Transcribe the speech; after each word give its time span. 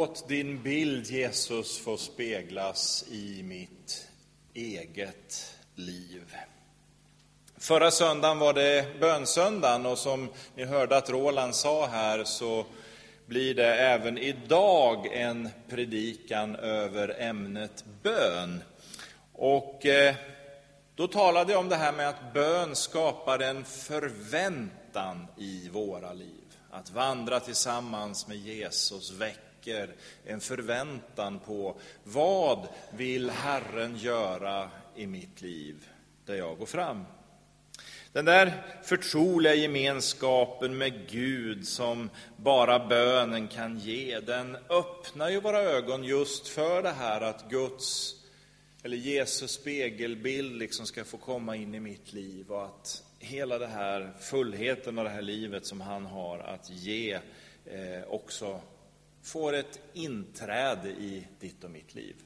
Låt 0.00 0.28
din 0.28 0.62
bild, 0.62 1.06
Jesus, 1.06 1.78
få 1.78 1.96
speglas 1.96 3.04
i 3.10 3.42
mitt 3.42 4.08
eget 4.54 5.56
liv. 5.74 6.36
Förra 7.58 7.90
söndagen 7.90 8.38
var 8.38 8.52
det 8.52 9.00
bönsöndagen 9.00 9.86
och 9.86 9.98
som 9.98 10.28
ni 10.54 10.64
hörde 10.64 10.96
att 10.96 11.10
Roland 11.10 11.54
sa 11.54 11.86
här 11.86 12.24
så 12.24 12.66
blir 13.26 13.54
det 13.54 13.74
även 13.74 14.18
idag 14.18 15.06
en 15.12 15.48
predikan 15.68 16.56
över 16.56 17.16
ämnet 17.18 17.84
bön. 18.02 18.62
Och 19.32 19.86
eh, 19.86 20.14
då 20.94 21.08
talade 21.08 21.52
jag 21.52 21.60
om 21.60 21.68
det 21.68 21.76
här 21.76 21.92
med 21.92 22.08
att 22.08 22.34
bön 22.34 22.76
skapar 22.76 23.38
en 23.38 23.64
förväntan 23.64 25.26
i 25.36 25.68
våra 25.68 26.12
liv. 26.12 26.56
Att 26.70 26.90
vandra 26.90 27.40
tillsammans 27.40 28.28
med 28.28 28.36
Jesus 28.36 29.10
väcker 29.12 29.49
en 30.24 30.40
förväntan 30.40 31.38
på 31.38 31.80
vad 32.04 32.68
vill 32.90 33.30
Herren 33.30 33.96
göra 33.96 34.70
i 34.96 35.06
mitt 35.06 35.42
liv 35.42 35.88
där 36.24 36.34
jag 36.34 36.58
går 36.58 36.66
fram. 36.66 37.04
Den 38.12 38.24
där 38.24 38.52
förtroliga 38.82 39.54
gemenskapen 39.54 40.78
med 40.78 41.08
Gud 41.10 41.68
som 41.68 42.10
bara 42.36 42.86
bönen 42.86 43.48
kan 43.48 43.78
ge, 43.78 44.20
den 44.20 44.56
öppnar 44.68 45.30
ju 45.30 45.40
våra 45.40 45.60
ögon 45.60 46.04
just 46.04 46.48
för 46.48 46.82
det 46.82 46.90
här 46.90 47.20
att 47.20 47.50
Guds, 47.50 48.14
eller 48.82 48.96
Jesus 48.96 49.50
spegelbild 49.50 50.58
liksom 50.58 50.86
ska 50.86 51.04
få 51.04 51.16
komma 51.16 51.56
in 51.56 51.74
i 51.74 51.80
mitt 51.80 52.12
liv 52.12 52.50
och 52.50 52.64
att 52.64 53.02
hela 53.18 53.58
det 53.58 53.66
här 53.66 54.12
fullheten 54.20 54.98
av 54.98 55.04
det 55.04 55.10
här 55.10 55.22
livet 55.22 55.66
som 55.66 55.80
han 55.80 56.06
har 56.06 56.38
att 56.38 56.70
ge 56.70 57.12
eh, 57.66 58.04
också 58.08 58.60
får 59.22 59.52
ett 59.52 59.80
inträde 59.92 60.88
i 60.88 61.26
ditt 61.40 61.64
och 61.64 61.70
mitt 61.70 61.94
liv. 61.94 62.16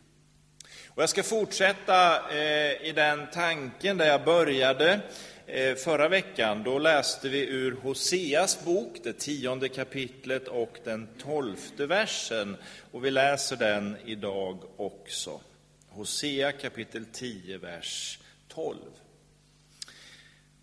Och 0.87 1.03
jag 1.03 1.09
ska 1.09 1.23
fortsätta 1.23 2.31
eh, 2.31 2.89
i 2.89 2.93
den 2.97 3.27
tanken 3.33 3.99
där 3.99 4.07
jag 4.07 4.25
började 4.25 5.01
eh, 5.47 5.75
förra 5.75 6.09
veckan. 6.09 6.63
Då 6.63 6.79
läste 6.79 7.29
vi 7.29 7.47
ur 7.47 7.73
Hoseas 7.73 8.65
bok, 8.65 9.01
det 9.03 9.13
tionde 9.13 9.69
kapitlet 9.69 10.49
och 10.49 10.79
den 10.85 11.09
tolfte 11.19 11.87
versen. 11.87 12.57
Och 12.91 13.05
vi 13.05 13.11
läser 13.11 13.57
den 13.57 13.97
idag 14.05 14.59
också. 14.77 15.41
Hosea 15.89 16.53
kapitel 16.53 17.05
10, 17.13 17.59
vers 17.59 18.19
12. 18.49 18.77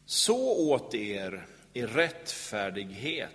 Så 0.05 0.69
åt 0.69 0.95
er 0.95 1.45
i 1.73 1.85
rättfärdighet, 1.85 3.29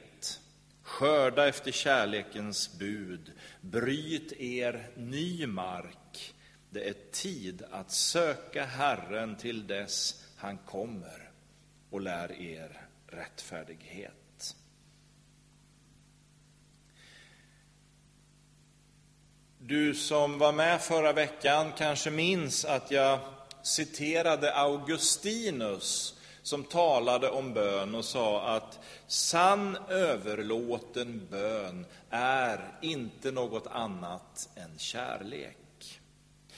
skörda 0.97 1.49
efter 1.49 1.73
kärlekens 1.73 2.79
bud, 2.79 3.33
bryt 3.61 4.33
er 4.33 4.89
ny 4.97 5.47
mark. 5.47 6.35
Det 6.71 6.89
är 6.89 6.95
tid 7.13 7.63
att 7.71 7.91
söka 7.91 8.65
Herren 8.65 9.37
till 9.37 9.67
dess 9.67 10.25
han 10.37 10.59
kommer 10.59 11.31
och 11.91 12.01
lär 12.01 12.33
er 12.33 12.83
rättfärdighet. 13.07 14.57
Du 19.59 19.95
som 19.95 20.39
var 20.39 20.53
med 20.53 20.81
förra 20.81 21.13
veckan 21.13 21.73
kanske 21.79 22.11
minns 22.11 22.65
att 22.65 22.91
jag 22.91 23.19
citerade 23.63 24.55
Augustinus 24.55 26.17
som 26.47 26.65
talade 26.65 27.31
om 27.31 27.53
bön 27.53 27.95
och 27.95 28.05
sa 28.05 28.43
att 28.43 28.79
sann 29.07 29.79
överlåten 29.89 31.27
bön 31.31 31.87
är 32.11 32.79
inte 32.83 33.31
något 33.31 33.67
annat 33.67 34.49
än 34.57 34.79
kärlek. 34.79 36.01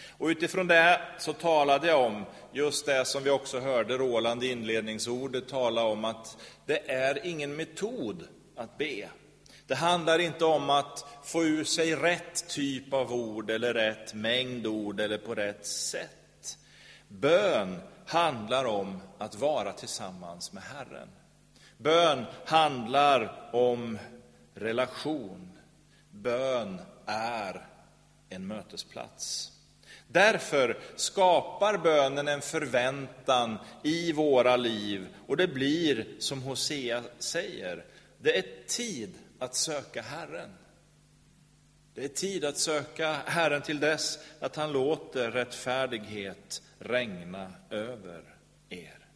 Och 0.09 0.27
utifrån 0.27 0.67
det 0.67 1.01
så 1.19 1.33
talade 1.33 1.87
jag 1.87 2.05
om 2.05 2.25
just 2.53 2.87
det 2.87 3.05
som 3.05 3.25
vi 3.25 3.31
också 3.31 3.61
hörde 3.61 3.99
Roland 3.99 4.45
i 4.45 4.51
inledningsordet 4.51 5.49
tala 5.49 5.83
om, 5.83 6.05
att 6.05 6.37
det 6.67 6.91
är 6.91 7.27
ingen 7.27 7.57
metod 7.57 8.29
att 8.57 8.79
be. 8.79 9.09
Det 9.67 9.75
handlar 9.75 10.19
inte 10.19 10.45
om 10.45 10.71
att 10.71 11.05
få 11.25 11.45
ur 11.45 11.65
sig 11.65 11.95
rätt 11.95 12.49
typ 12.49 12.93
av 12.93 13.13
ord 13.13 13.51
eller 13.51 13.75
rätt 13.75 14.15
mängd 14.15 14.67
ord 14.67 15.01
eller 15.01 15.19
på 15.19 15.35
rätt 15.35 15.67
sätt. 15.67 16.59
Bön 17.09 17.81
handlar 18.09 18.65
om 18.65 19.01
att 19.19 19.35
vara 19.35 19.73
tillsammans 19.73 20.53
med 20.53 20.63
Herren. 20.63 21.09
Bön 21.77 22.25
handlar 22.45 23.51
om 23.53 23.99
relation. 24.55 25.59
Bön 26.11 26.81
är 27.07 27.67
en 28.29 28.47
mötesplats. 28.47 29.53
Därför 30.09 30.79
skapar 30.97 31.79
bönen 31.79 32.29
en 32.29 32.41
förväntan 32.41 33.59
i 33.83 34.13
våra 34.13 34.57
liv 34.57 35.07
och 35.27 35.37
det 35.37 35.49
blir 35.49 36.07
som 36.19 36.43
Hosea 36.43 37.03
säger, 37.19 37.85
det 38.19 38.39
är 38.39 38.67
tid 38.67 39.15
att 39.39 39.55
söka 39.55 40.03
Herren. 40.03 40.51
Det 41.99 42.05
är 42.05 42.09
tid 42.09 42.45
att 42.45 42.59
söka 42.59 43.13
Herren 43.27 43.63
till 43.63 43.81
dess 43.81 44.19
att 44.41 44.57
han 44.57 44.73
låter 44.73 45.31
rättfärdighet 45.31 46.63
regna 46.79 47.53
över 47.71 48.25
er. 48.69 49.07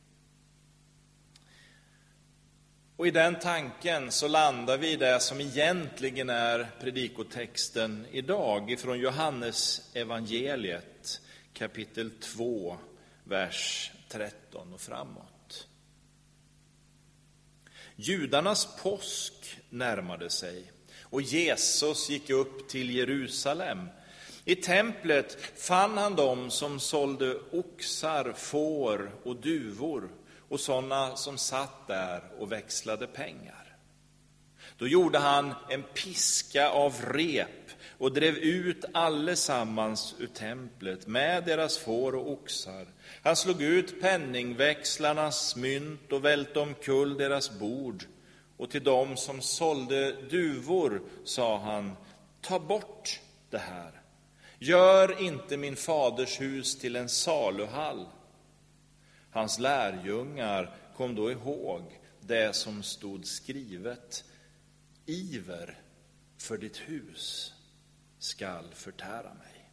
Och 2.96 3.06
i 3.06 3.10
den 3.10 3.38
tanken 3.38 4.12
så 4.12 4.28
landar 4.28 4.78
vi 4.78 4.92
i 4.92 4.96
det 4.96 5.20
som 5.20 5.40
egentligen 5.40 6.30
är 6.30 6.70
predikotexten 6.80 8.06
idag 8.10 8.70
ifrån 8.70 8.98
Johannes 8.98 9.90
evangeliet 9.94 11.20
kapitel 11.52 12.10
2, 12.10 12.78
vers 13.24 13.90
13 14.08 14.74
och 14.74 14.80
framåt. 14.80 15.68
Judarnas 17.96 18.76
påsk 18.82 19.60
närmade 19.70 20.30
sig 20.30 20.72
och 21.12 21.22
Jesus 21.22 22.10
gick 22.10 22.30
upp 22.30 22.68
till 22.68 22.90
Jerusalem 22.90 23.88
i 24.44 24.54
templet 24.54 25.38
fann 25.56 25.98
han 25.98 26.16
dem 26.16 26.50
som 26.50 26.80
sålde 26.80 27.36
oxar, 27.50 28.32
får 28.32 29.10
och 29.22 29.36
duvor 29.36 30.08
och 30.48 30.60
sådana 30.60 31.16
som 31.16 31.38
satt 31.38 31.86
där 31.86 32.22
och 32.38 32.52
växlade 32.52 33.06
pengar. 33.06 33.76
Då 34.76 34.88
gjorde 34.88 35.18
han 35.18 35.54
en 35.70 35.82
piska 35.82 36.68
av 36.68 36.94
rep 37.02 37.70
och 37.98 38.12
drev 38.12 38.36
ut 38.36 38.84
allesammans 38.92 40.14
ur 40.18 40.26
templet 40.26 41.06
med 41.06 41.44
deras 41.44 41.78
får 41.78 42.14
och 42.14 42.32
oxar. 42.32 42.86
Han 43.22 43.36
slog 43.36 43.62
ut 43.62 44.00
penningväxlarnas 44.00 45.56
mynt 45.56 46.12
och 46.12 46.24
välte 46.24 46.60
omkull 46.60 47.18
deras 47.18 47.58
bord. 47.58 48.04
Och 48.62 48.70
till 48.70 48.84
dem 48.84 49.16
som 49.16 49.40
sålde 49.40 50.22
duvor 50.22 51.02
sa 51.24 51.58
han, 51.58 51.96
ta 52.40 52.60
bort 52.60 53.20
det 53.50 53.58
här. 53.58 54.02
Gör 54.58 55.22
inte 55.22 55.56
min 55.56 55.76
faders 55.76 56.40
hus 56.40 56.78
till 56.78 56.96
en 56.96 57.08
saluhall. 57.08 58.08
Hans 59.30 59.58
lärjungar 59.58 60.76
kom 60.96 61.14
då 61.14 61.30
ihåg 61.30 62.00
det 62.20 62.56
som 62.56 62.82
stod 62.82 63.26
skrivet. 63.26 64.24
Iver 65.06 65.78
för 66.38 66.58
ditt 66.58 66.76
hus 66.76 67.54
skall 68.18 68.68
förtära 68.74 69.34
mig. 69.34 69.70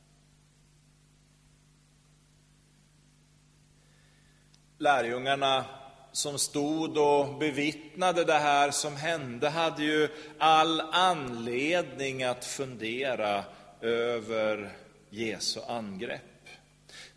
Lärjungarna 4.78 5.79
som 6.12 6.40
stod 6.40 6.98
och 6.98 7.38
bevittnade 7.38 8.24
det 8.24 8.34
här 8.34 8.72
som 8.72 8.96
hände 8.96 9.50
hade 9.50 9.84
ju 9.84 10.10
all 10.38 10.82
anledning 10.92 12.24
att 12.24 12.46
fundera 12.46 13.44
över 13.82 14.72
Jesu 15.10 15.60
angrepp. 15.68 16.22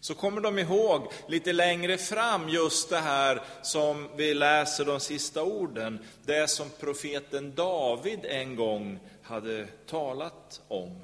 Så 0.01 0.15
kommer 0.15 0.41
de 0.41 0.59
ihåg 0.59 1.13
lite 1.29 1.53
längre 1.53 1.99
fram 1.99 2.49
just 2.49 2.91
det 2.91 2.99
här 2.99 3.43
som 3.63 4.09
vi 4.17 4.35
läser 4.35 4.85
de 4.85 5.01
sista 5.01 5.43
orden, 5.43 6.05
det 6.25 6.51
som 6.51 6.71
profeten 6.81 7.55
David 7.55 8.21
en 8.25 8.57
gång 8.57 8.99
hade 9.23 9.67
talat 9.67 10.61
om. 10.69 11.03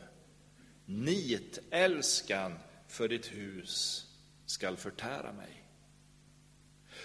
Nitälskan 0.87 2.59
för 2.89 3.09
ditt 3.09 3.33
hus 3.33 4.05
skall 4.47 4.77
förtära 4.77 5.33
mig. 5.33 5.58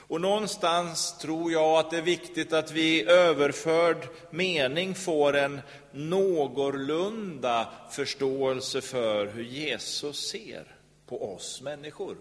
Och 0.08 0.22
någonstans 0.22 1.18
tror 1.18 1.52
jag 1.52 1.80
att 1.80 1.92
det 1.92 1.98
är 1.98 2.02
viktigt 2.02 2.54
att 2.54 2.72
vi 2.72 3.00
i 3.00 3.10
överförd 3.10 4.08
mening 4.32 4.96
får 4.96 5.36
en 5.36 5.62
någorlunda 5.92 7.70
förståelse 7.92 8.82
för 8.82 9.28
hur 9.28 9.44
Jesus 9.44 10.30
ser 10.30 10.76
på 11.08 11.36
oss 11.36 11.62
människor. 11.62 12.18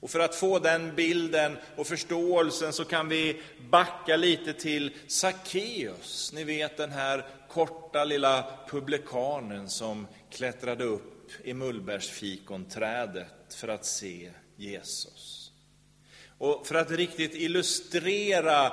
Och 0.00 0.10
för 0.10 0.20
att 0.20 0.34
få 0.34 0.58
den 0.58 0.94
bilden 0.94 1.58
och 1.76 1.86
förståelsen 1.86 2.72
så 2.72 2.84
kan 2.84 3.08
vi 3.08 3.40
backa 3.70 4.16
lite 4.16 4.52
till 4.52 4.92
Sackeus. 5.06 6.32
Ni 6.34 6.44
vet 6.44 6.76
den 6.76 6.90
här 6.90 7.26
korta 7.48 8.04
lilla 8.04 8.58
publikanen 8.68 9.68
som 9.68 10.06
klättrade 10.30 10.84
upp 10.84 11.30
i 11.44 11.54
mullbärsfikonträdet 11.54 13.54
för 13.54 13.68
att 13.68 13.84
se 13.84 14.30
Jesus. 14.56 15.39
Och 16.40 16.66
för 16.66 16.74
att 16.74 16.90
riktigt 16.90 17.34
illustrera 17.34 18.72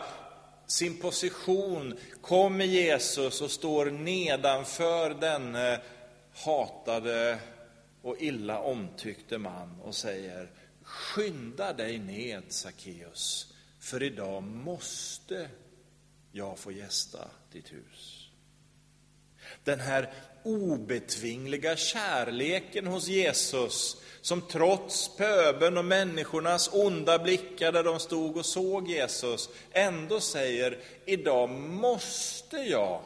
sin 0.68 0.98
position 0.98 1.98
kommer 2.22 2.66
Jesus 2.66 3.42
och 3.42 3.52
står 3.52 3.86
nedanför 3.86 5.10
denne 5.10 5.82
hatade 6.34 7.40
och 8.02 8.22
illa 8.22 8.60
omtyckte 8.60 9.38
man 9.38 9.82
och 9.82 9.96
säger 9.96 10.52
Skynda 10.84 11.74
dig 11.74 12.00
ned, 12.00 12.44
Sackeus, 12.50 13.54
för 13.80 14.04
idag 14.04 14.44
måste 14.44 15.50
jag 16.32 16.60
få 16.60 16.72
gästa 16.72 17.28
ditt 17.52 17.74
hus. 17.74 18.17
Den 19.68 19.80
här 19.80 20.10
obetvingliga 20.44 21.76
kärleken 21.76 22.88
hos 22.88 23.08
Jesus, 23.08 23.98
som 24.22 24.42
trots 24.42 25.18
pöben 25.18 25.78
och 25.78 25.86
människornas 25.86 26.70
onda 26.74 27.20
blickar 27.20 27.72
där 27.72 27.84
de 27.84 28.00
stod 28.00 28.38
och 28.38 28.46
såg 28.46 28.90
Jesus, 28.90 29.50
ändå 29.72 30.20
säger, 30.20 30.78
idag 31.06 31.50
måste 31.50 32.58
jag 32.58 33.02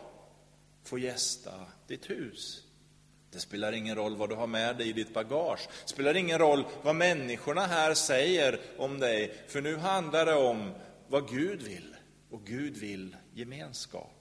få 0.83 0.99
gästa 0.99 1.51
ditt 1.87 2.09
hus. 2.09 2.63
Det 3.31 3.39
spelar 3.39 3.71
ingen 3.71 3.95
roll 3.95 4.15
vad 4.15 4.29
du 4.29 4.35
har 4.35 4.47
med 4.47 4.77
dig 4.77 4.89
i 4.89 4.93
ditt 4.93 5.13
bagage. 5.13 5.67
Det 5.83 5.89
spelar 5.89 6.17
ingen 6.17 6.39
roll 6.39 6.65
vad 6.83 6.95
människorna 6.95 7.61
här 7.61 7.93
säger 7.93 8.59
om 8.77 8.99
dig. 8.99 9.33
För 9.47 9.61
nu 9.61 9.77
handlar 9.77 10.25
det 10.25 10.35
om 10.35 10.71
vad 11.07 11.29
Gud 11.29 11.61
vill. 11.61 11.95
Och 12.31 12.45
Gud 12.45 12.77
vill 12.77 13.15
gemenskap. 13.33 14.20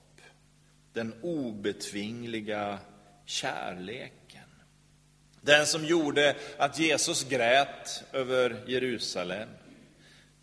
Den 0.92 1.14
obetvingliga 1.22 2.78
kärleken. 3.26 4.40
Den 5.40 5.66
som 5.66 5.84
gjorde 5.84 6.36
att 6.58 6.78
Jesus 6.78 7.24
grät 7.24 8.04
över 8.12 8.64
Jerusalem. 8.66 9.48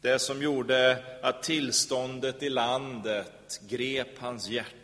Det 0.01 0.19
som 0.19 0.41
gjorde 0.41 1.03
att 1.21 1.43
tillståndet 1.43 2.43
i 2.43 2.49
landet 2.49 3.61
grep 3.69 4.19
hans 4.19 4.49
hjärta. 4.49 4.77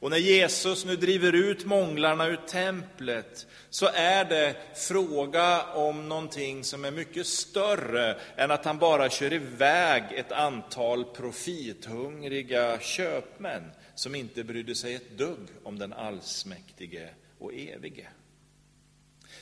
Och 0.00 0.10
när 0.10 0.18
Jesus 0.18 0.84
nu 0.84 0.96
driver 0.96 1.32
ut 1.32 1.64
månglarna 1.64 2.26
ur 2.26 2.40
templet 2.48 3.46
så 3.70 3.86
är 3.94 4.24
det 4.24 4.56
fråga 4.74 5.62
om 5.62 6.08
någonting 6.08 6.64
som 6.64 6.84
är 6.84 6.90
mycket 6.90 7.26
större 7.26 8.16
än 8.36 8.50
att 8.50 8.64
han 8.64 8.78
bara 8.78 9.10
kör 9.10 9.32
iväg 9.32 10.02
ett 10.14 10.32
antal 10.32 11.04
profithungriga 11.04 12.78
köpmän 12.80 13.70
som 13.98 14.14
inte 14.14 14.44
brydde 14.44 14.74
sig 14.74 14.94
ett 14.94 15.18
dugg 15.18 15.48
om 15.64 15.78
den 15.78 15.92
allsmäktige 15.92 17.08
och 17.38 17.54
evige. 17.54 18.08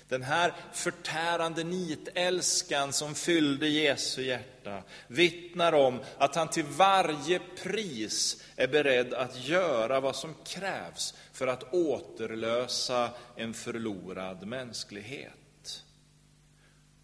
Den 0.08 0.22
här 0.22 0.54
förtärande 0.72 1.64
nitälskan 1.64 2.92
som 2.92 3.14
fyllde 3.14 3.68
Jesu 3.68 4.22
hjärta 4.22 4.82
vittnar 5.06 5.72
om 5.72 6.00
att 6.18 6.34
han 6.34 6.48
till 6.48 6.64
varje 6.64 7.40
pris 7.62 8.44
är 8.56 8.68
beredd 8.68 9.14
att 9.14 9.46
göra 9.48 10.00
vad 10.00 10.16
som 10.16 10.34
krävs 10.44 11.14
för 11.32 11.46
att 11.46 11.74
återlösa 11.74 13.10
en 13.36 13.54
förlorad 13.54 14.46
mänsklighet. 14.46 15.84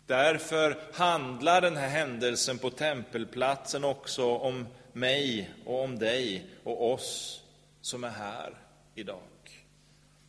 Därför 0.07 0.79
handlar 0.93 1.61
den 1.61 1.77
här 1.77 1.89
händelsen 1.89 2.59
på 2.59 2.71
tempelplatsen 2.71 3.85
också 3.85 4.37
om 4.37 4.67
mig 4.93 5.51
och 5.65 5.85
om 5.85 5.99
dig 5.99 6.47
och 6.65 6.93
oss 6.93 7.42
som 7.83 8.05
är 8.05 8.11
här 8.11 8.55
idag. 8.95 9.21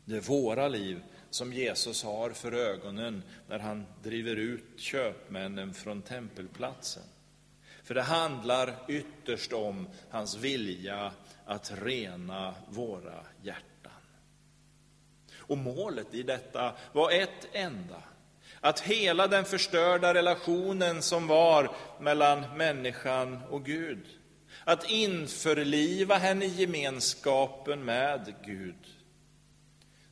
Det 0.05 0.15
är 0.15 0.21
våra 0.21 0.67
liv 0.67 1.03
som 1.29 1.53
Jesus 1.53 2.03
har 2.03 2.29
för 2.29 2.51
ögonen 2.51 3.23
när 3.47 3.59
han 3.59 3.85
driver 4.03 4.35
ut 4.35 4.65
köpmännen 4.77 5.73
från 5.73 6.01
tempelplatsen. 6.01 7.03
För 7.83 7.93
det 7.93 8.01
handlar 8.01 8.75
ytterst 8.87 9.53
om 9.53 9.87
hans 10.09 10.37
vilja 10.37 11.11
att 11.45 11.71
rena 11.81 12.55
våra 12.69 13.25
hjärtan. 13.41 13.91
Och 15.37 15.57
målet 15.57 16.13
i 16.13 16.23
detta 16.23 16.75
var 16.93 17.11
ett 17.11 17.47
enda. 17.51 18.03
Att 18.61 18.79
hela 18.79 19.27
den 19.27 19.45
förstörda 19.45 20.13
relationen 20.13 21.01
som 21.01 21.27
var 21.27 21.75
mellan 21.99 22.57
människan 22.57 23.39
och 23.49 23.65
Gud, 23.65 24.05
att 24.65 24.89
införliva 24.89 26.17
henne 26.17 26.45
i 26.45 26.61
gemenskapen 26.61 27.85
med 27.85 28.33
Gud. 28.45 28.75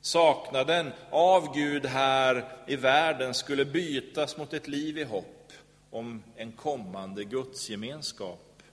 Saknaden 0.01 0.91
av 1.09 1.55
Gud 1.55 1.85
här 1.85 2.45
i 2.67 2.75
världen 2.75 3.33
skulle 3.33 3.65
bytas 3.65 4.37
mot 4.37 4.53
ett 4.53 4.67
liv 4.67 4.97
i 4.97 5.03
hopp 5.03 5.53
om 5.89 6.23
en 6.35 6.51
kommande 6.51 7.23
gudsgemenskap. 7.23 8.63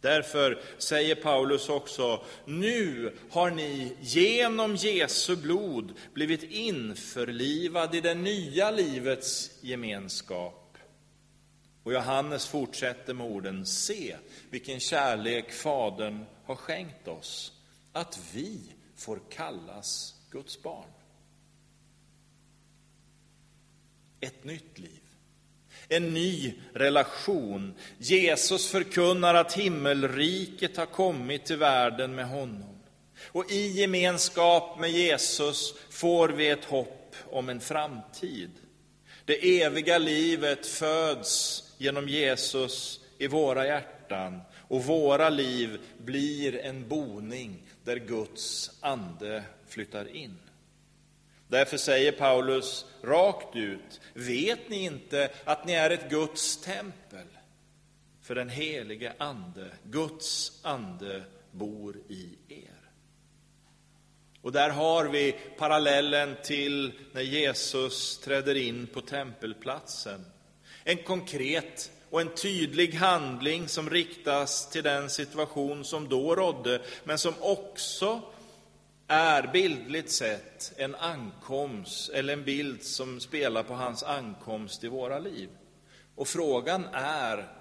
Därför 0.00 0.62
säger 0.78 1.14
Paulus 1.14 1.68
också, 1.68 2.24
nu 2.44 3.12
har 3.30 3.50
ni 3.50 3.96
genom 4.00 4.76
Jesu 4.76 5.36
blod 5.36 5.92
blivit 6.14 6.42
införlivad 6.42 7.94
i 7.94 8.00
det 8.00 8.14
nya 8.14 8.70
livets 8.70 9.50
gemenskap. 9.60 10.59
Och 11.82 11.92
Johannes 11.92 12.46
fortsätter 12.46 13.14
med 13.14 13.26
orden, 13.26 13.66
se 13.66 14.16
vilken 14.50 14.80
kärlek 14.80 15.52
Fadern 15.52 16.24
har 16.44 16.56
skänkt 16.56 17.08
oss, 17.08 17.52
att 17.92 18.18
vi 18.32 18.60
får 18.96 19.20
kallas 19.30 20.14
Guds 20.30 20.62
barn. 20.62 20.90
Ett 24.20 24.44
nytt 24.44 24.78
liv. 24.78 25.00
En 25.88 26.14
ny 26.14 26.54
relation. 26.72 27.74
Jesus 27.98 28.70
förkunnar 28.70 29.34
att 29.34 29.52
himmelriket 29.52 30.76
har 30.76 30.86
kommit 30.86 31.46
till 31.46 31.56
världen 31.56 32.14
med 32.14 32.28
honom. 32.28 32.80
Och 33.22 33.50
i 33.50 33.66
gemenskap 33.66 34.78
med 34.78 34.90
Jesus 34.90 35.74
får 35.90 36.28
vi 36.28 36.48
ett 36.48 36.64
hopp 36.64 37.16
om 37.30 37.48
en 37.48 37.60
framtid. 37.60 38.50
Det 39.24 39.62
eviga 39.62 39.98
livet 39.98 40.66
föds 40.66 41.64
genom 41.80 42.08
Jesus 42.08 43.00
i 43.18 43.26
våra 43.26 43.66
hjärtan 43.66 44.40
och 44.54 44.84
våra 44.84 45.28
liv 45.28 45.80
blir 45.98 46.56
en 46.56 46.88
boning 46.88 47.62
där 47.84 47.96
Guds 47.96 48.70
ande 48.80 49.42
flyttar 49.68 50.16
in. 50.16 50.38
Därför 51.48 51.76
säger 51.76 52.12
Paulus 52.12 52.86
rakt 53.02 53.56
ut, 53.56 54.00
vet 54.14 54.68
ni 54.68 54.84
inte 54.84 55.30
att 55.44 55.66
ni 55.66 55.72
är 55.72 55.90
ett 55.90 56.10
Guds 56.10 56.56
tempel? 56.56 57.26
För 58.22 58.34
den 58.34 58.48
helige 58.48 59.12
Ande, 59.18 59.70
Guds 59.84 60.60
ande, 60.62 61.22
bor 61.52 61.96
i 62.08 62.38
er. 62.48 62.90
Och 64.42 64.52
där 64.52 64.70
har 64.70 65.04
vi 65.04 65.32
parallellen 65.58 66.36
till 66.44 66.92
när 67.12 67.22
Jesus 67.22 68.18
träder 68.18 68.54
in 68.54 68.86
på 68.86 69.00
tempelplatsen. 69.00 70.24
En 70.84 70.96
konkret 70.96 71.90
och 72.10 72.20
en 72.20 72.34
tydlig 72.34 72.94
handling 72.94 73.68
som 73.68 73.90
riktas 73.90 74.70
till 74.70 74.82
den 74.82 75.10
situation 75.10 75.84
som 75.84 76.08
då 76.08 76.34
rådde, 76.34 76.82
men 77.04 77.18
som 77.18 77.34
också 77.40 78.22
är 79.06 79.52
bildligt 79.52 80.10
sett 80.10 80.72
en 80.76 80.94
ankomst, 80.94 82.10
eller 82.10 82.32
en 82.32 82.44
bild 82.44 82.82
som 82.82 83.20
spelar 83.20 83.62
på 83.62 83.74
hans 83.74 84.02
ankomst 84.02 84.84
i 84.84 84.88
våra 84.88 85.18
liv. 85.18 85.48
Och 86.14 86.28
frågan 86.28 86.84
är, 86.92 87.52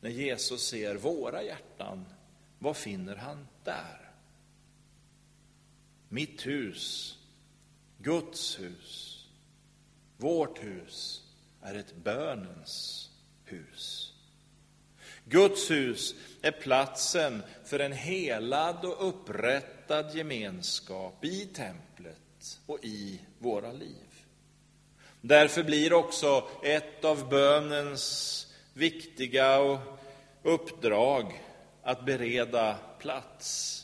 när 0.00 0.10
Jesus 0.10 0.68
ser 0.68 0.94
våra 0.94 1.42
hjärtan, 1.42 2.04
vad 2.58 2.76
finner 2.76 3.16
han 3.16 3.46
där? 3.64 4.10
Mitt 6.08 6.46
hus, 6.46 7.16
Guds 7.98 8.60
hus, 8.60 9.24
vårt 10.16 10.62
hus 10.62 11.22
är 11.62 11.74
ett 11.74 11.96
bönens 11.96 13.08
hus. 13.44 14.12
Guds 15.24 15.70
hus 15.70 16.14
är 16.42 16.50
platsen 16.50 17.42
för 17.64 17.78
en 17.78 17.92
helad 17.92 18.84
och 18.84 19.08
upprättad 19.08 20.14
gemenskap 20.14 21.24
i 21.24 21.46
templet 21.46 22.58
och 22.66 22.78
i 22.84 23.20
våra 23.38 23.72
liv. 23.72 24.06
Därför 25.20 25.62
blir 25.62 25.92
också 25.92 26.48
ett 26.62 27.04
av 27.04 27.28
bönens 27.28 28.46
viktiga 28.72 29.78
uppdrag 30.42 31.42
att 31.82 32.04
bereda 32.04 32.76
plats. 32.98 33.76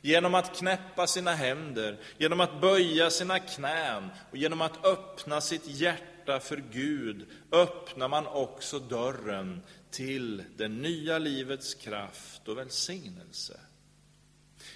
Genom 0.00 0.34
att 0.34 0.56
knäppa 0.56 1.06
sina 1.06 1.34
händer, 1.34 1.98
genom 2.18 2.40
att 2.40 2.60
böja 2.60 3.10
sina 3.10 3.38
knän 3.38 4.08
och 4.30 4.36
genom 4.36 4.60
att 4.60 4.86
öppna 4.86 5.40
sitt 5.40 5.66
hjärta 5.66 6.13
hjärta 6.24 6.40
för 6.40 6.62
Gud 6.72 7.26
öppnar 7.52 8.08
man 8.08 8.26
också 8.26 8.78
dörren 8.78 9.62
till 9.90 10.44
det 10.56 10.68
nya 10.68 11.18
livets 11.18 11.74
kraft 11.74 12.48
och 12.48 12.58
välsignelse. 12.58 13.60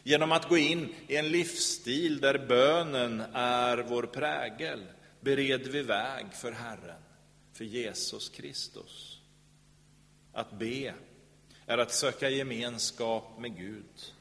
Genom 0.02 0.32
att 0.32 0.48
gå 0.48 0.56
in 0.56 0.94
i 1.08 1.16
en 1.16 1.28
livsstil 1.28 2.20
där 2.20 2.46
bönen 2.46 3.20
är 3.32 3.78
vår 3.78 4.02
prägel 4.02 4.86
bereder 5.20 5.70
vi 5.70 5.82
väg 5.82 6.26
för 6.32 6.52
Herren, 6.52 7.02
för 7.52 7.64
Jesus 7.64 8.28
Kristus. 8.28 9.20
Att 10.32 10.58
be 10.58 10.94
är 11.66 11.78
att 11.78 11.92
söka 11.92 12.28
gemenskap 12.28 13.38
med 13.38 13.56
Gud 13.56 14.12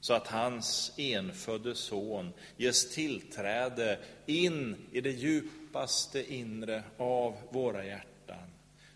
så 0.00 0.14
att 0.14 0.26
hans 0.26 0.92
enfödde 0.96 1.74
son 1.74 2.32
ges 2.56 2.94
tillträde 2.94 3.98
in 4.26 4.76
i 4.92 5.00
det 5.00 5.10
djupa 5.10 5.59
djupaste 5.70 6.34
inre 6.34 6.82
av 6.98 7.36
våra 7.50 7.84
hjärtan, 7.84 8.50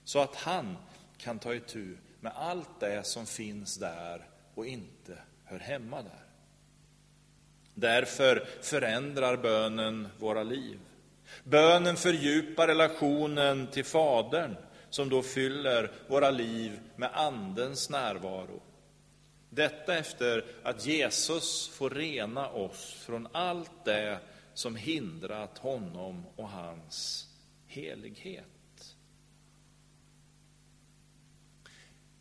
så 0.05 0.19
att 0.19 0.37
han 0.37 0.77
kan 1.19 1.39
ta 1.39 1.55
itu 1.55 1.97
med 2.21 2.33
allt 2.37 2.81
det 2.81 3.07
som 3.07 3.27
finns 3.27 3.77
där 3.77 4.29
och 4.55 4.67
inte 4.67 5.19
hör 5.45 5.59
hemma 5.59 6.03
där. 6.03 6.25
Därför 7.75 8.47
förändrar 8.63 9.37
bönen 9.37 10.09
våra 10.19 10.43
liv. 10.43 10.81
Bönen 11.45 11.97
fördjupar 11.97 12.67
relationen 12.67 13.67
till 13.67 13.85
Fadern, 13.85 14.57
som 14.91 15.09
då 15.09 15.23
fyller 15.23 15.93
våra 16.09 16.31
liv 16.31 16.81
med 16.97 17.11
Andens 17.13 17.91
närvaro. 17.91 18.63
Detta 19.51 19.99
efter 19.99 20.45
att 20.63 20.87
Jesus 20.87 21.69
får 21.69 21.91
rena 21.91 22.49
oss 22.49 22.95
från 23.07 23.29
allt 23.33 23.85
det 23.85 24.19
som 24.55 24.77
hindrat 24.77 25.59
honom 25.59 26.25
och 26.37 26.49
hans 26.49 27.27
helighet. 27.67 28.95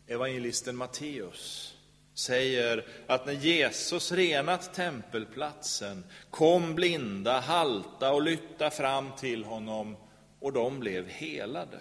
Evangelisten 0.06 0.76
Matteus 0.76 1.74
säger 2.14 2.86
att 3.06 3.26
när 3.26 3.32
Jesus 3.32 4.12
renat 4.12 4.74
tempelplatsen 4.74 6.04
kom 6.30 6.74
blinda, 6.74 7.40
halta 7.40 8.12
och 8.12 8.22
lytta 8.22 8.70
fram 8.70 9.12
till 9.16 9.44
honom 9.44 9.96
och 10.40 10.52
de 10.52 10.80
blev 10.80 11.08
helade. 11.08 11.80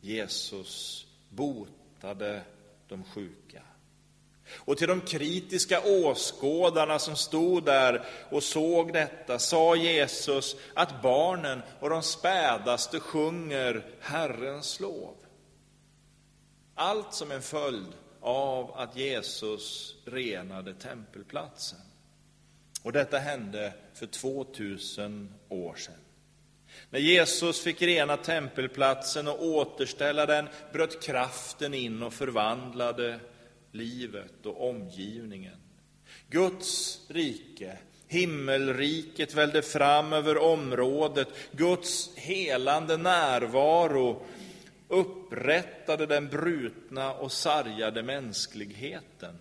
Jesus 0.00 1.06
botade 1.28 2.42
de 2.88 3.04
sjuka. 3.04 3.62
Och 4.56 4.78
till 4.78 4.88
de 4.88 5.00
kritiska 5.00 5.80
åskådarna 5.80 6.98
som 6.98 7.16
stod 7.16 7.64
där 7.64 8.04
och 8.30 8.42
såg 8.42 8.92
detta 8.92 9.38
sa 9.38 9.76
Jesus 9.76 10.56
att 10.74 11.02
barnen 11.02 11.62
och 11.80 11.90
de 11.90 12.02
spädaste 12.02 13.00
sjunger 13.00 13.86
Herrens 14.00 14.80
lov. 14.80 15.14
Allt 16.74 17.14
som 17.14 17.30
en 17.30 17.42
följd 17.42 17.92
av 18.20 18.72
att 18.76 18.96
Jesus 18.96 19.94
renade 20.04 20.74
tempelplatsen. 20.74 21.78
Och 22.82 22.92
detta 22.92 23.18
hände 23.18 23.72
för 23.94 24.06
2000 24.06 25.34
år 25.48 25.74
sedan. 25.74 25.94
När 26.90 27.00
Jesus 27.00 27.60
fick 27.60 27.82
rena 27.82 28.16
tempelplatsen 28.16 29.28
och 29.28 29.44
återställa 29.44 30.26
den 30.26 30.48
bröt 30.72 31.02
kraften 31.02 31.74
in 31.74 32.02
och 32.02 32.12
förvandlade 32.12 33.20
livet 33.72 34.46
och 34.46 34.68
omgivningen. 34.68 35.56
Guds 36.28 37.00
rike, 37.08 37.78
himmelriket 38.08 39.34
välde 39.34 39.62
fram 39.62 40.12
över 40.12 40.38
området. 40.38 41.28
Guds 41.52 42.16
helande 42.16 42.96
närvaro 42.96 44.26
upprättade 44.88 46.06
den 46.06 46.28
brutna 46.28 47.12
och 47.14 47.32
sargade 47.32 48.02
mänskligheten. 48.02 49.38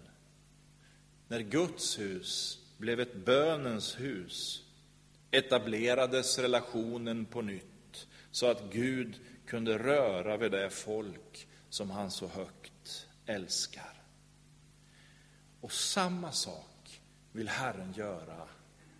När 1.27 1.39
Guds 1.39 2.00
hus 2.00 2.59
blev 2.77 3.00
ett 3.00 3.15
bönens 3.15 4.00
hus 4.00 4.63
etablerades 5.31 6.39
relationen 6.39 7.25
på 7.25 7.41
nytt 7.41 8.07
så 8.31 8.45
att 8.45 8.63
Gud 8.71 9.15
kunde 9.45 9.77
röra 9.77 10.38
vid 10.38 10.51
det 10.51 10.69
folk 10.69 11.47
som 11.69 11.89
han 11.89 12.11
så 12.11 12.27
högt 12.27 13.07
älskar. 13.25 14.00
Och 15.61 15.71
samma 15.71 16.31
sak 16.31 17.01
vill 17.31 17.49
Herren 17.49 17.93
göra 17.97 18.47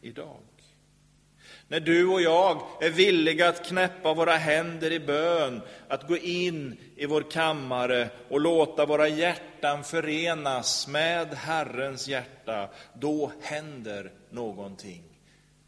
idag. 0.02 0.42
När 1.68 1.80
du 1.80 2.08
och 2.08 2.22
jag 2.22 2.62
är 2.82 2.90
villiga 2.90 3.50
att 3.50 3.66
knäppa 3.66 4.14
våra 4.14 4.36
händer 4.36 4.92
i 4.92 5.00
bön, 5.00 5.62
att 5.88 6.08
gå 6.08 6.18
in 6.18 6.78
i 6.96 7.06
vår 7.06 7.32
kammare 7.32 8.10
och 8.30 8.42
låta 8.42 8.86
våra 8.86 9.08
hjärtan 9.08 9.84
förenas 9.84 10.88
med 10.88 11.34
Herrens 11.34 12.08
hjärta, 12.08 12.70
då 12.94 13.32
händer 13.42 14.12
någonting. 14.30 15.04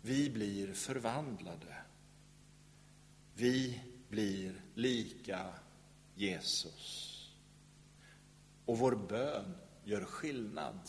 Vi 0.01 0.29
blir 0.29 0.73
förvandlade. 0.73 1.75
Vi 3.35 3.79
blir 4.09 4.53
lika 4.73 5.39
Jesus. 6.15 7.09
Och 8.65 8.77
vår 8.77 8.95
bön 8.95 9.55
gör 9.83 10.01
skillnad. 10.01 10.79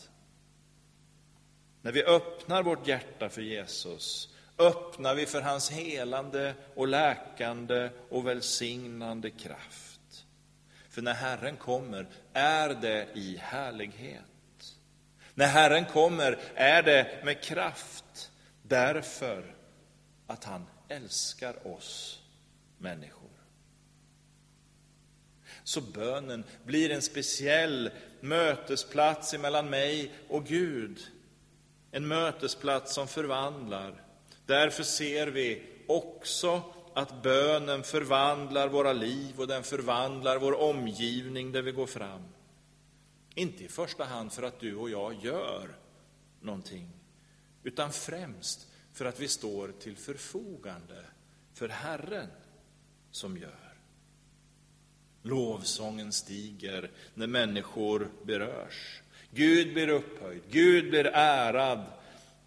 När 1.82 1.92
vi 1.92 2.04
öppnar 2.04 2.62
vårt 2.62 2.86
hjärta 2.86 3.28
för 3.28 3.42
Jesus 3.42 4.34
öppnar 4.58 5.14
vi 5.14 5.26
för 5.26 5.42
hans 5.42 5.70
helande 5.70 6.54
och 6.74 6.88
läkande 6.88 7.90
och 8.10 8.26
välsignande 8.26 9.30
kraft. 9.30 10.26
För 10.88 11.02
när 11.02 11.14
Herren 11.14 11.56
kommer 11.56 12.06
är 12.32 12.68
det 12.68 13.08
i 13.14 13.36
härlighet. 13.36 14.24
När 15.34 15.46
Herren 15.46 15.84
kommer 15.84 16.38
är 16.54 16.82
det 16.82 17.24
med 17.24 17.42
kraft 17.42 18.30
därför 18.62 19.54
att 20.26 20.44
han 20.44 20.66
älskar 20.88 21.66
oss 21.66 22.22
människor. 22.78 23.23
Så 25.64 25.80
bönen 25.80 26.44
blir 26.64 26.90
en 26.90 27.02
speciell 27.02 27.90
mötesplats 28.20 29.38
mellan 29.38 29.70
mig 29.70 30.12
och 30.28 30.46
Gud. 30.46 31.00
En 31.90 32.08
mötesplats 32.08 32.94
som 32.94 33.08
förvandlar. 33.08 34.02
Därför 34.46 34.82
ser 34.82 35.26
vi 35.26 35.62
också 35.88 36.62
att 36.94 37.22
bönen 37.22 37.82
förvandlar 37.82 38.68
våra 38.68 38.92
liv 38.92 39.40
och 39.40 39.48
den 39.48 39.62
förvandlar 39.62 40.38
vår 40.38 40.60
omgivning 40.60 41.52
där 41.52 41.62
vi 41.62 41.72
går 41.72 41.86
fram. 41.86 42.22
Inte 43.34 43.64
i 43.64 43.68
första 43.68 44.04
hand 44.04 44.32
för 44.32 44.42
att 44.42 44.60
du 44.60 44.76
och 44.76 44.90
jag 44.90 45.24
gör 45.24 45.76
någonting, 46.40 46.90
utan 47.62 47.92
främst 47.92 48.68
för 48.92 49.04
att 49.04 49.20
vi 49.20 49.28
står 49.28 49.72
till 49.80 49.96
förfogande 49.96 51.04
för 51.54 51.68
Herren 51.68 52.28
som 53.10 53.36
gör. 53.36 53.63
Lovsången 55.26 56.12
stiger 56.12 56.90
när 57.14 57.26
människor 57.26 58.10
berörs. 58.22 59.00
Gud 59.30 59.74
blir 59.74 59.88
upphöjd, 59.88 60.42
Gud 60.50 60.90
blir 60.90 61.06
ärad 61.06 61.84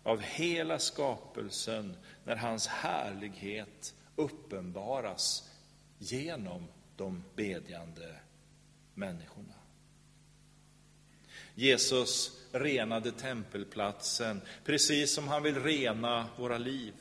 av 0.04 0.22
hela 0.22 0.80
skapelsen 0.80 1.98
när 2.24 2.36
hans 2.36 2.68
härlighet 2.68 3.94
uppenbaras 4.16 5.50
genom 5.98 6.68
de 6.96 7.24
bedjande 7.36 8.16
människorna. 8.94 9.54
Jesus 11.56 12.32
renade 12.52 13.12
tempelplatsen 13.12 14.42
precis 14.66 15.14
som 15.14 15.28
han 15.28 15.44
vill 15.44 15.64
rena 15.64 16.28
våra 16.38 16.58
liv. 16.58 16.94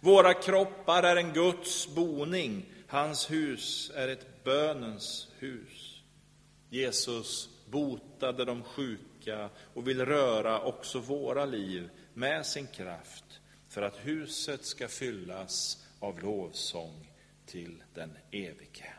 Våra 0.00 0.34
kroppar 0.34 1.02
är 1.02 1.16
en 1.16 1.32
Guds 1.32 1.94
boning, 1.94 2.66
hans 2.86 3.30
hus 3.30 3.92
är 3.94 4.08
ett 4.08 4.33
bönens 4.44 5.28
hus. 5.38 6.02
Jesus 6.70 7.48
botade 7.66 8.44
de 8.44 8.62
sjuka 8.62 9.50
och 9.74 9.88
vill 9.88 10.06
röra 10.06 10.60
också 10.60 10.98
våra 10.98 11.44
liv 11.44 11.90
med 12.14 12.46
sin 12.46 12.66
kraft 12.66 13.40
för 13.68 13.82
att 13.82 13.96
huset 13.96 14.64
ska 14.64 14.88
fyllas 14.88 15.86
av 15.98 16.20
lovsång 16.20 17.10
till 17.46 17.82
den 17.94 18.16
evige. 18.30 18.92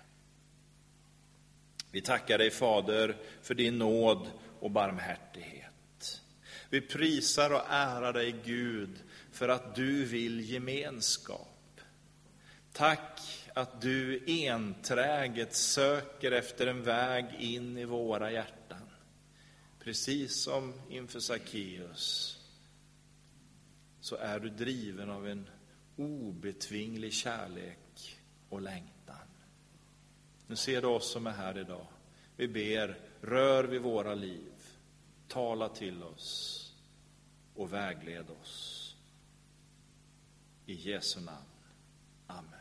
Vi 1.92 2.02
tackar 2.02 2.38
dig, 2.38 2.52
Fader, 2.52 3.18
för 3.42 3.54
din 3.54 3.78
nåd 3.78 4.32
och 4.60 4.72
barmhärtighet. 4.72 6.22
Vi 6.70 6.82
prisar 6.82 7.54
och 7.54 7.62
ärar 7.70 8.14
dig, 8.14 8.36
Gud, 8.46 9.04
för 9.32 9.50
att 9.50 9.76
du 9.76 10.06
vill 10.06 10.50
gemenskap. 10.50 11.82
Tack 12.74 13.45
att 13.56 13.82
du 13.82 14.24
enträget 14.28 15.56
söker 15.56 16.32
efter 16.32 16.68
en 16.68 16.84
väg 16.84 17.26
in 17.40 17.78
i 17.78 17.86
våra 17.86 18.32
hjärtan. 18.32 18.90
Precis 19.80 20.36
som 20.44 20.74
inför 20.90 21.20
Sackeus 21.20 22.38
så 24.00 24.16
är 24.16 24.40
du 24.40 24.50
driven 24.50 25.10
av 25.10 25.28
en 25.28 25.50
obetvinglig 25.96 27.14
kärlek 27.14 28.20
och 28.50 28.62
längtan. 28.62 29.28
Nu 30.48 30.56
ser 30.56 30.82
du 30.82 30.88
oss 30.88 31.12
som 31.12 31.28
är 31.28 31.32
här 31.32 31.58
idag. 31.58 31.88
Vi 32.36 32.48
ber, 32.48 33.00
rör 33.22 33.64
vid 33.64 33.82
våra 33.82 34.14
liv, 34.16 34.54
tala 35.28 35.70
till 35.70 36.04
oss 36.04 36.62
och 37.56 37.74
vägled 37.74 38.30
oss. 38.42 38.82
I 40.66 40.74
Jesu 40.74 41.20
namn. 41.20 41.46
Amen. 42.28 42.55